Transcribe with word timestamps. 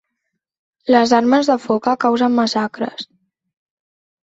Les 0.95 1.13
armes 1.17 1.43
de 1.51 1.59
foca 1.67 1.95
causen 2.07 2.35
massacres 2.41 3.07